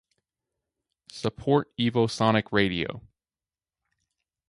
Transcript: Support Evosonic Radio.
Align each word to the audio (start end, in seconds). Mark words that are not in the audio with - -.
Support 1.11 1.67
Evosonic 1.77 2.51
Radio. 2.51 3.01